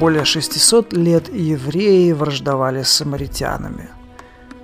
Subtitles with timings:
[0.00, 3.90] Более 600 лет евреи враждовали с самаритянами.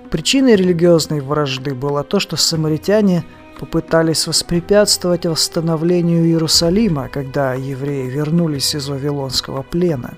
[0.09, 3.23] Причиной религиозной вражды было то, что самаритяне
[3.59, 10.15] попытались воспрепятствовать восстановлению Иерусалима, когда евреи вернулись из Вавилонского плена.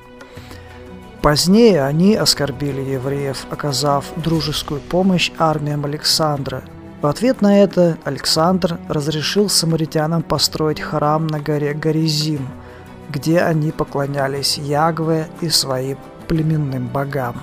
[1.21, 6.63] Позднее они оскорбили евреев, оказав дружескую помощь армиям Александра.
[7.01, 12.47] В ответ на это Александр разрешил самаритянам построить храм на горе Горизим–
[13.09, 17.41] где они поклонялись Ягве и своим племенным богам.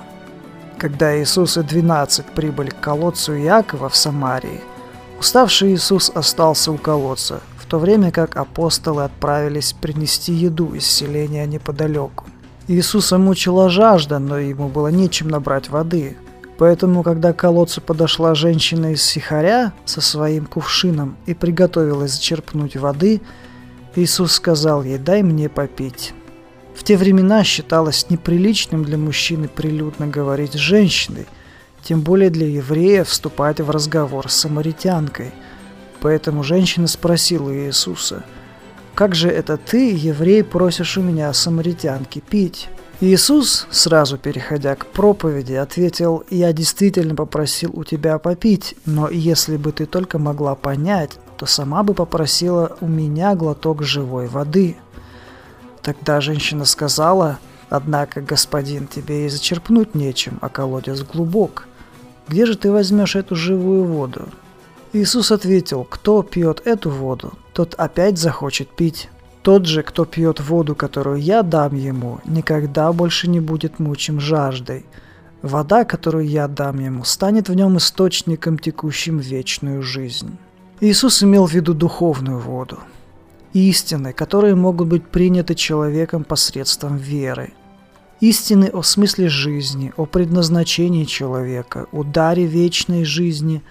[0.78, 4.60] Когда Иисус и двенадцать прибыли к колодцу Якова в Самарии,
[5.18, 11.46] уставший Иисус остался у колодца, в то время как апостолы отправились принести еду из селения
[11.46, 12.26] неподалеку.
[12.68, 16.16] Иисуса мучила жажда, но ему было нечем набрать воды.
[16.58, 23.20] Поэтому, когда к колодцу подошла женщина из Сихаря со своим кувшином и приготовилась зачерпнуть воды–
[23.96, 26.12] Иисус сказал ей, дай мне попить.
[26.74, 31.26] В те времена считалось неприличным для мужчины прилюдно говорить с женщиной,
[31.82, 35.32] тем более для еврея вступать в разговор с самаритянкой.
[36.00, 38.24] Поэтому женщина спросила Иисуса,
[38.94, 42.68] «Как же это ты, еврей, просишь у меня самаритянки пить?»
[43.00, 49.72] Иисус, сразу переходя к проповеди, ответил, «Я действительно попросил у тебя попить, но если бы
[49.72, 54.76] ты только могла понять, то сама бы попросила у меня глоток живой воды».
[55.82, 61.68] Тогда женщина сказала, «Однако, господин, тебе и зачерпнуть нечем, а колодец глубок.
[62.29, 64.28] Где же ты возьмешь эту живую воду?»
[64.92, 69.09] Иисус ответил, «Кто пьет эту воду, тот опять захочет пить».
[69.47, 74.84] Тот же, кто пьет воду, которую я дам ему, никогда больше не будет мучим жаждой.
[75.41, 80.37] Вода, которую я дам ему, станет в нем источником, текущим вечную жизнь.
[80.81, 82.78] Иисус имел в виду духовную воду.
[83.54, 87.54] Истины, которые могут быть приняты человеком посредством веры.
[88.20, 93.62] Истины о смысле жизни, о предназначении человека, о даре вечной жизни,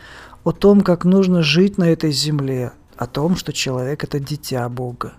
[0.43, 5.13] о том, как нужно жить на этой земле, о том, что человек– это дитя Бога.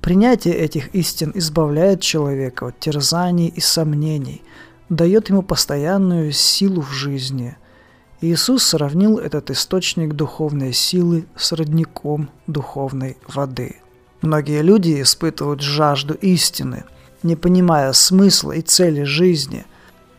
[0.00, 4.42] Принятие этих истин избавляет человека от терзаний и сомнений,
[4.88, 7.56] дает ему постоянную силу в жизни.
[8.26, 13.76] Иисус сравнил этот источник духовной силы с родником духовной воды.
[14.22, 16.84] Многие люди испытывают жажду истины,
[17.22, 19.66] не понимая смысла и цели жизни.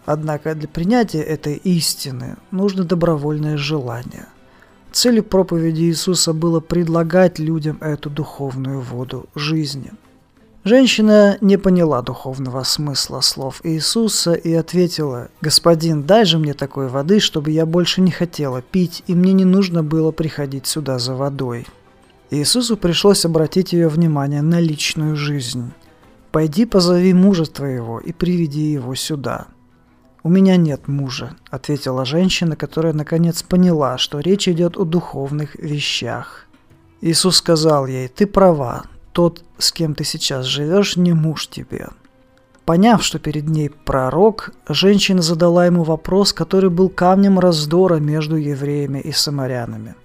[0.06, 4.28] Однако для принятия этой истины нужно добровольное желание.
[4.92, 9.92] Целью проповеди Иисуса было предлагать людям эту духовную воду жизни.
[10.66, 17.20] Женщина не поняла духовного смысла слов Иисуса и ответила, «Господин, дай же мне такой воды,
[17.20, 21.68] чтобы я больше не хотела пить, и мне не нужно было приходить сюда за водой».
[22.32, 25.72] Иисусу пришлось обратить ее внимание на личную жизнь.
[26.32, 29.46] «Пойди позови мужа твоего и приведи его сюда».
[30.24, 36.48] «У меня нет мужа»,— ответила женщина, которая наконец поняла, что речь идет о духовных вещах.
[37.02, 41.88] Иисус сказал ей, «Ты права, тот, с кем ты сейчас живешь, не муж тебе».
[42.66, 49.00] Поняв, что перед ней пророк, женщина задала ему вопрос, который был камнем раздора между евреями
[49.00, 49.96] и самарянами.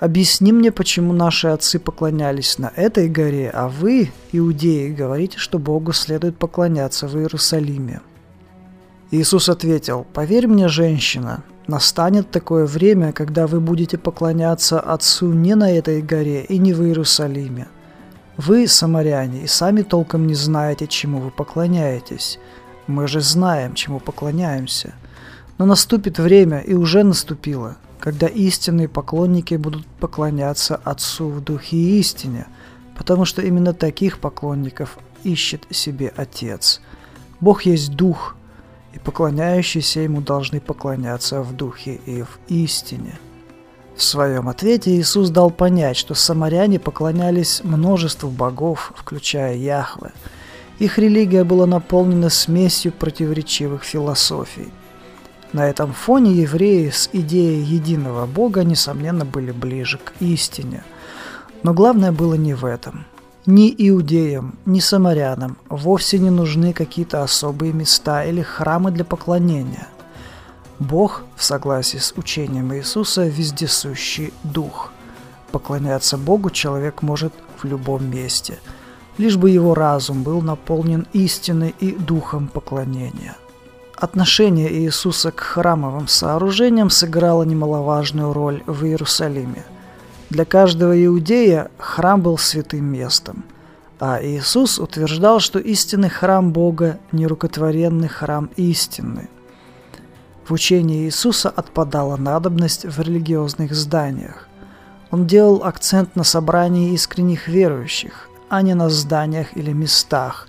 [0.00, 5.92] «Объясни мне, почему наши отцы поклонялись на этой горе, а вы, иудеи, говорите, что Богу
[5.92, 8.00] следует поклоняться в Иерусалиме?»
[9.10, 15.70] Иисус ответил, «Поверь мне, женщина, настанет такое время, когда вы будете поклоняться Отцу не на
[15.70, 17.68] этой горе и не в Иерусалиме.
[18.40, 22.38] Вы, самаряне, и сами толком не знаете, чему вы поклоняетесь.
[22.86, 24.94] Мы же знаем, чему поклоняемся.
[25.58, 31.98] Но наступит время, и уже наступило, когда истинные поклонники будут поклоняться Отцу в Духе и
[32.00, 32.46] истине,
[32.96, 36.80] потому что именно таких поклонников ищет себе Отец.
[37.40, 38.36] Бог есть Дух–
[38.94, 43.18] и поклоняющиеся ему должны поклоняться в духе и в истине.
[44.00, 50.12] В своем ответе Иисус дал понять, что самаряне поклонялись множеству богов, включая Яхве.
[50.78, 54.70] Их религия была наполнена смесью противоречивых философий.
[55.52, 60.82] На этом фоне евреи с идеей единого Бога, несомненно, были ближе к истине.
[61.62, 63.04] Но главное было не в этом–
[63.46, 69.88] ни иудеям, ни самарянам вовсе не нужны какие-то особые места или храмы для поклонения.
[70.80, 74.92] Бог, в согласии с учением Иисуса, вездесущий Дух.
[75.52, 78.58] Поклоняться Богу человек может в любом месте,
[79.16, 83.36] лишь бы его разум был наполнен истиной и духом поклонения.
[83.96, 89.64] Отношение Иисуса к храмовым сооружениям сыграло немаловажную роль в Иерусалиме–
[90.30, 93.44] для каждого иудея храм был святым местом.
[93.98, 99.28] А Иисус утверждал, что истинный храм Бога– нерукотворенный храм истины.
[100.50, 104.48] В учении Иисуса отпадала надобность в религиозных зданиях.
[105.12, 110.48] Он делал акцент на собрании искренних верующих, а не на зданиях или местах.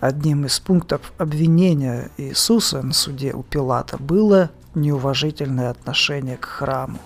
[0.00, 6.98] Одним из пунктов обвинения Иисуса на суде у Пилата было неуважительное отношение к храму.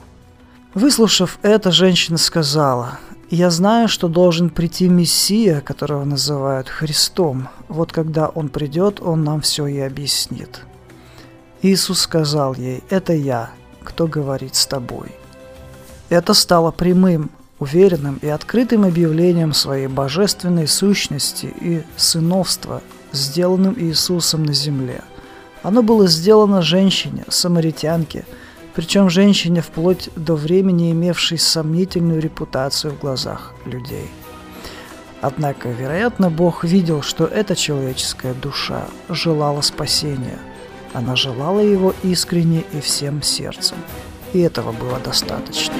[0.73, 7.51] Выслушав это, женщина сказала, «Я знаю, что должен прийти Мессия, которого называют Христом.
[7.69, 10.63] Вот когда Он придет, Он нам все и объяснит».
[11.65, 13.51] Иисус сказал ей, «Это я,
[13.83, 15.09] кто говорит с тобой».
[16.11, 22.83] Это стало прямым, уверенным и открытым объявлением своей божественной сущности и сыновства,
[23.13, 25.03] сделанным Иисусом на земле.
[25.63, 28.25] Оно было сделано женщине, самаритянке–
[28.75, 34.11] причем женщине вплоть до времени имевшей сомнительную репутацию в глазах людей.
[35.21, 40.39] Однако, вероятно, Бог видел, что эта человеческая душа желала спасения.
[40.95, 43.77] Она желала его искренне и всем сердцем.
[44.33, 45.75] И этого было достаточно.